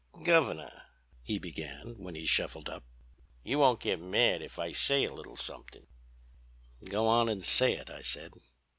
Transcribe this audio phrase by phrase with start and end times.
[0.23, 0.81] "'Governor,'
[1.21, 2.83] he began, when he'd shuffled up,
[3.43, 5.85] 'you won't git mad if I say a little somethin'?
[6.83, 8.33] "'Go on and say it,' I said.